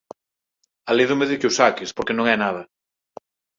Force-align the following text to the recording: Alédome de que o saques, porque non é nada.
Alédome 0.91 1.25
de 1.29 1.37
que 1.39 1.49
o 1.49 1.55
saques, 1.59 1.93
porque 1.95 2.15
non 2.17 2.25
é 2.33 2.35
nada. 2.37 2.61